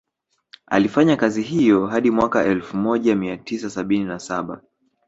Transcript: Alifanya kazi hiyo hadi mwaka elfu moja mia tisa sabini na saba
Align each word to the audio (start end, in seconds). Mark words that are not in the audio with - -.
Alifanya 0.67 1.15
kazi 1.15 1.41
hiyo 1.41 1.87
hadi 1.87 2.11
mwaka 2.11 2.43
elfu 2.45 2.77
moja 2.77 3.15
mia 3.15 3.37
tisa 3.37 3.69
sabini 3.69 4.05
na 4.05 4.19
saba 4.19 4.61